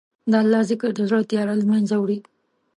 د 0.31 0.33
الله 0.41 0.61
ذکر 0.69 0.89
د 0.95 0.99
زړه 1.09 1.21
تیاره 1.29 1.53
له 1.61 1.65
منځه 1.71 1.95
وړي. 1.99 2.19